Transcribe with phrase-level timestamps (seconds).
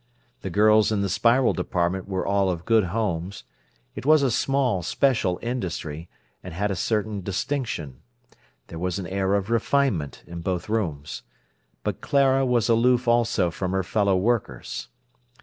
[0.41, 3.43] The girls in the Spiral department were all of good homes.
[3.93, 6.09] It was a small, special industry,
[6.43, 8.01] and had a certain distinction.
[8.69, 11.21] There was an air of refinement in both rooms.
[11.83, 14.87] But Clara was aloof also from her fellow workers.